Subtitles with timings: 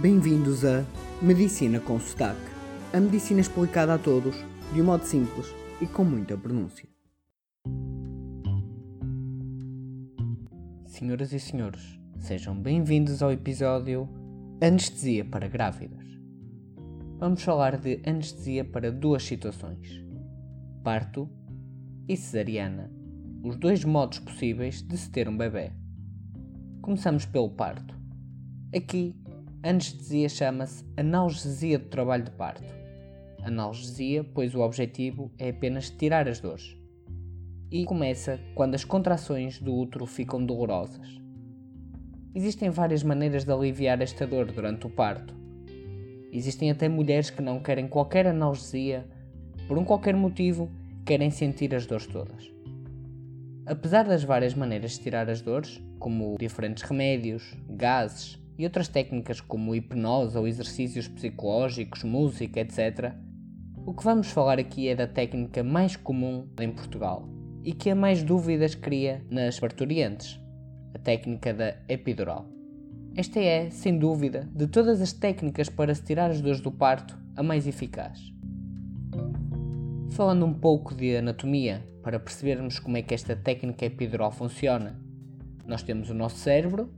[0.00, 0.84] Bem-vindos a
[1.20, 2.38] Medicina com Sotaque.
[2.92, 4.36] A medicina explicada a todos,
[4.72, 6.88] de um modo simples e com muita pronúncia.
[10.86, 14.08] Senhoras e senhores, sejam bem-vindos ao episódio
[14.62, 16.06] Anestesia para Grávidas.
[17.18, 20.00] Vamos falar de anestesia para duas situações:
[20.84, 21.28] parto
[22.06, 22.88] e cesariana,
[23.42, 25.72] os dois modos possíveis de se ter um bebê.
[26.82, 27.98] Começamos pelo parto.
[28.72, 29.16] Aqui,
[29.62, 32.62] anestesia chama-se analgesia do trabalho de parto.
[33.42, 36.76] Analgesia, pois o objetivo é apenas tirar as dores.
[37.70, 41.20] E começa quando as contrações do útero ficam dolorosas.
[42.34, 45.34] Existem várias maneiras de aliviar esta dor durante o parto.
[46.32, 49.06] Existem até mulheres que não querem qualquer analgesia,
[49.66, 50.70] por um qualquer motivo,
[51.04, 52.50] querem sentir as dores todas.
[53.66, 59.40] Apesar das várias maneiras de tirar as dores, como diferentes remédios, gases e outras técnicas
[59.40, 63.14] como hipnose ou exercícios psicológicos, música, etc.,
[63.86, 67.26] o que vamos falar aqui é da técnica mais comum em Portugal
[67.64, 70.38] e que a mais dúvidas cria nas parturientes,
[70.94, 72.46] a técnica da epidural.
[73.16, 77.18] Esta é, sem dúvida, de todas as técnicas para se tirar as dores do parto,
[77.34, 78.20] a mais eficaz.
[80.10, 85.00] Falando um pouco de anatomia, para percebermos como é que esta técnica epidural funciona,
[85.66, 86.90] nós temos o nosso cérebro,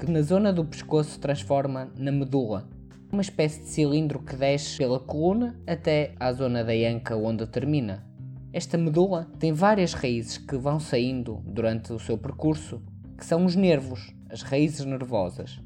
[0.00, 2.66] que na zona do pescoço transforma na medula,
[3.12, 8.02] uma espécie de cilindro que desce pela coluna até à zona da anca onde termina.
[8.50, 12.80] Esta medula tem várias raízes que vão saindo durante o seu percurso,
[13.18, 15.60] que são os nervos, as raízes nervosas,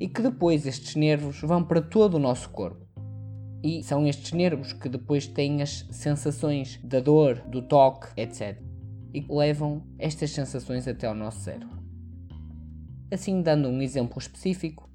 [0.00, 2.88] e que depois estes nervos vão para todo o nosso corpo.
[3.62, 8.58] E são estes nervos que depois têm as sensações da dor, do toque, etc.
[9.12, 11.77] E levam estas sensações até ao nosso cérebro.
[13.10, 14.86] Assim, dando um exemplo específico,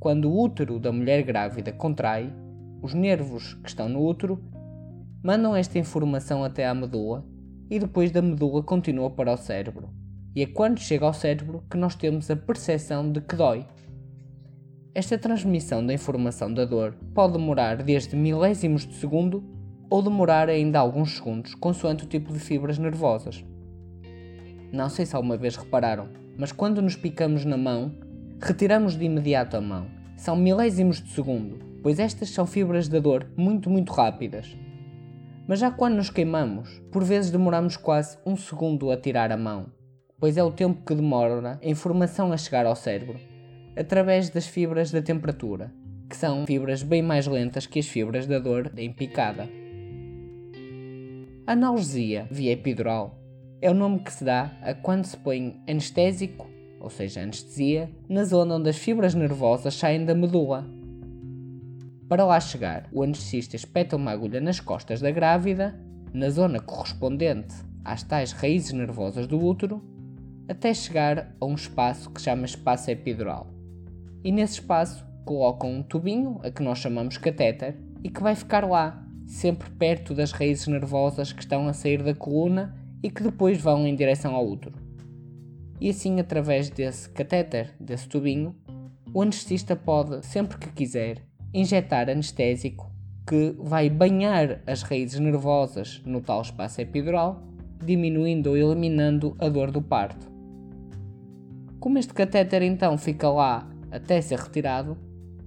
[0.00, 2.32] quando o útero da mulher grávida contrai,
[2.82, 4.42] os nervos que estão no útero
[5.22, 7.24] mandam esta informação até à medula
[7.70, 9.90] e depois da medula continua para o cérebro.
[10.34, 13.64] E é quando chega ao cérebro que nós temos a percepção de que dói.
[14.92, 19.44] Esta transmissão da informação da dor pode demorar desde milésimos de segundo
[19.88, 23.44] ou demorar ainda alguns segundos, consoante o tipo de fibras nervosas.
[24.72, 27.94] Não sei se alguma vez repararam, mas quando nos picamos na mão,
[28.40, 29.86] retiramos de imediato a mão.
[30.16, 34.56] São milésimos de segundo, pois estas são fibras da dor muito, muito rápidas.
[35.46, 39.66] Mas já quando nos queimamos, por vezes demoramos quase um segundo a tirar a mão,
[40.18, 43.18] pois é o tempo que demora a informação a chegar ao cérebro
[43.76, 45.72] através das fibras da temperatura,
[46.08, 49.48] que são fibras bem mais lentas que as fibras da dor em picada.
[51.46, 53.19] Analgesia via epidural
[53.60, 56.48] é o nome que se dá a quando se põe anestésico,
[56.80, 60.66] ou seja, anestesia, na zona onde as fibras nervosas saem da medula.
[62.08, 65.78] Para lá chegar, o anestesista espeta uma agulha nas costas da grávida,
[66.12, 67.54] na zona correspondente
[67.84, 69.82] às tais raízes nervosas do útero,
[70.48, 73.60] até chegar a um espaço que chama espaço epidural
[74.22, 78.68] e nesse espaço colocam um tubinho, a que nós chamamos catéter, e que vai ficar
[78.68, 83.60] lá, sempre perto das raízes nervosas que estão a sair da coluna e que depois
[83.60, 84.74] vão em direção ao útero.
[85.80, 88.54] E assim, através desse catéter, desse tubinho,
[89.12, 91.22] o anestesista pode, sempre que quiser,
[91.52, 92.90] injetar anestésico
[93.26, 97.42] que vai banhar as raízes nervosas no tal espaço epidural,
[97.84, 100.30] diminuindo ou eliminando a dor do parto.
[101.78, 104.98] Como este catéter então fica lá até ser retirado,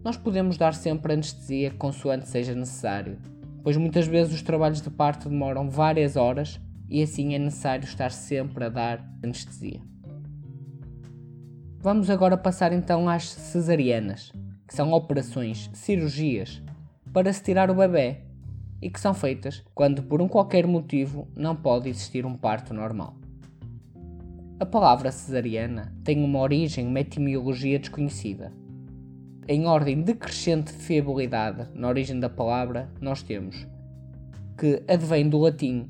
[0.04, 3.18] nós podemos dar sempre anestesia consoante seja necessário,
[3.62, 6.60] pois muitas vezes os trabalhos de parto demoram várias horas
[6.94, 9.82] e assim é necessário estar sempre a dar anestesia.
[11.80, 14.32] Vamos agora passar então às cesarianas,
[14.68, 16.62] que são operações, cirurgias,
[17.12, 18.18] para se tirar o bebê
[18.80, 23.18] e que são feitas quando por um qualquer motivo não pode existir um parto normal.
[24.60, 28.54] A palavra cesariana tem uma origem, uma etimologia desconhecida.
[29.48, 30.16] Em ordem de
[30.78, 33.68] fiabilidade na origem da palavra, nós temos
[34.56, 35.88] que advém do latim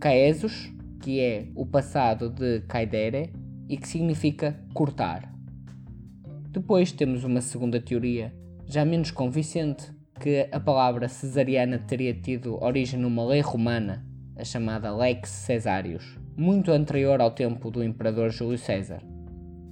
[0.00, 3.32] caesus, que é o passado de caedere
[3.68, 5.32] e que significa cortar.
[6.50, 8.34] Depois temos uma segunda teoria,
[8.66, 14.04] já menos convincente, que a palavra cesariana teria tido origem numa lei romana,
[14.36, 19.02] a chamada Lex Caesarius muito anterior ao tempo do imperador Júlio César.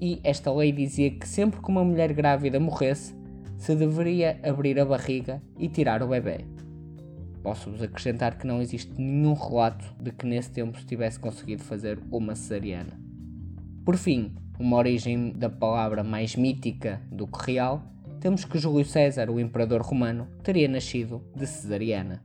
[0.00, 3.14] E esta lei dizia que sempre que uma mulher grávida morresse,
[3.56, 6.44] se deveria abrir a barriga e tirar o bebê.
[7.46, 11.96] Posso-vos acrescentar que não existe nenhum relato de que nesse tempo se tivesse conseguido fazer
[12.10, 13.00] uma cesariana.
[13.84, 17.84] Por fim, uma origem da palavra mais mítica do que real
[18.18, 22.20] temos que Júlio César, o imperador romano, teria nascido de cesariana.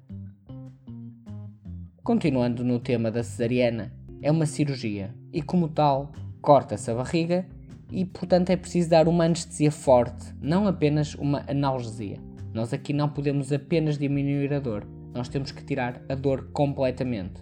[2.03, 7.45] Continuando no tema da cesariana, é uma cirurgia e, como tal, corta-se a barriga
[7.91, 12.17] e, portanto, é preciso dar uma anestesia forte, não apenas uma analgesia.
[12.51, 17.41] Nós aqui não podemos apenas diminuir a dor, nós temos que tirar a dor completamente.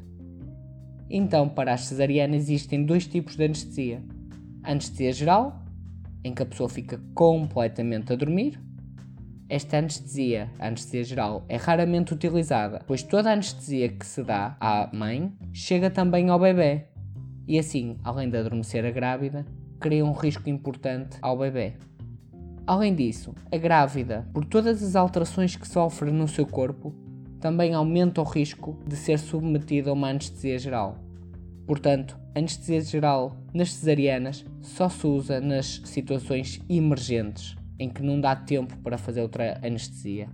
[1.10, 4.04] Então, para as cesarianas existem dois tipos de anestesia:
[4.64, 5.64] anestesia geral,
[6.24, 8.62] em que a pessoa fica completamente a dormir.
[9.48, 14.56] Esta anestesia, a anestesia geral, é raramente utilizada, pois toda a anestesia que se dá
[14.60, 16.86] à mãe chega também ao bebê.
[17.48, 19.44] E assim, além de adormecer a grávida,
[19.80, 21.74] cria um risco importante ao bebê.
[22.68, 26.94] Além disso, a grávida, por todas as alterações que sofre no seu corpo,
[27.40, 30.98] também aumenta o risco de ser submetida a uma anestesia geral.
[31.66, 38.36] Portanto, anestesia geral nas cesarianas só se usa nas situações emergentes, em que não dá
[38.36, 40.30] tempo para fazer outra anestesia.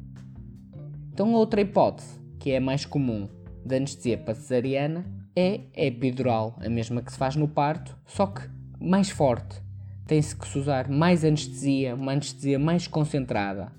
[1.14, 3.30] Então, outra hipótese, que é a mais comum
[3.66, 5.06] da anestesia para cesariana,
[5.36, 8.42] é epidural, a mesma que se faz no parto, só que
[8.80, 9.62] mais forte.
[10.08, 13.72] Tem-se que se usar mais anestesia, uma anestesia mais concentrada,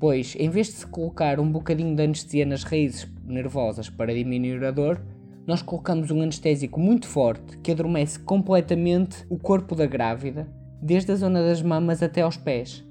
[0.00, 4.64] pois em vez de se colocar um bocadinho de anestesia nas raízes nervosas para diminuir
[4.64, 5.00] a dor,
[5.46, 10.48] nós colocamos um anestésico muito forte que adormece completamente o corpo da grávida,
[10.80, 12.82] desde a zona das mamas até aos pés.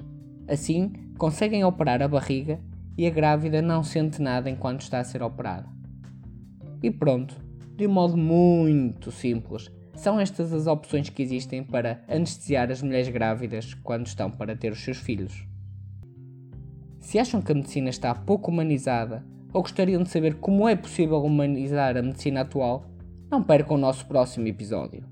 [0.48, 2.60] Assim, conseguem operar a barriga
[2.96, 5.68] e a grávida não sente nada enquanto está a ser operada.
[6.84, 7.36] E pronto,
[7.76, 13.10] de um modo muito simples, são estas as opções que existem para anestesiar as mulheres
[13.10, 15.49] grávidas quando estão para ter os seus filhos.
[17.00, 21.24] Se acham que a medicina está pouco humanizada ou gostariam de saber como é possível
[21.24, 22.86] humanizar a medicina atual,
[23.32, 25.04] não percam o nosso próximo episódio.